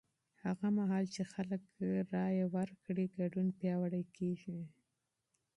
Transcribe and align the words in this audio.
هغه 0.45 0.67
مهال 0.77 1.05
چې 1.13 1.21
خلک 1.33 1.61
رایه 2.15 2.45
ورکړي، 2.55 3.05
ګډون 3.17 3.47
پیاوړی 3.59 4.03
کېږي. 4.17 4.59